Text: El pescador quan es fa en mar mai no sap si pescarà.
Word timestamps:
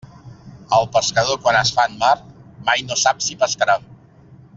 El 0.77 0.87
pescador 0.95 1.37
quan 1.43 1.59
es 1.59 1.73
fa 1.79 1.85
en 1.89 1.93
mar 2.05 2.13
mai 2.71 2.85
no 2.89 2.97
sap 3.03 3.21
si 3.27 3.37
pescarà. 3.45 3.77